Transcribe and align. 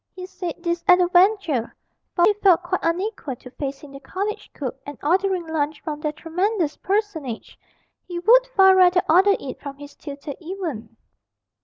He 0.15 0.25
said 0.25 0.55
this 0.63 0.83
at 0.87 0.99
a 0.99 1.07
venture, 1.09 1.75
for 2.15 2.25
he 2.25 2.33
felt 2.41 2.63
quite 2.63 2.79
unequal 2.83 3.35
to 3.35 3.51
facing 3.51 3.91
the 3.91 3.99
college 3.99 4.49
cook 4.51 4.79
and 4.83 4.97
ordering 5.03 5.45
lunch 5.45 5.79
from 5.81 5.99
that 5.99 6.15
tremendous 6.17 6.75
personage 6.75 7.55
he 8.07 8.17
would 8.17 8.47
far 8.47 8.75
rather 8.75 9.03
order 9.07 9.35
it 9.39 9.61
from 9.61 9.77
his 9.77 9.93
tutor 9.95 10.33
even. 10.39 10.97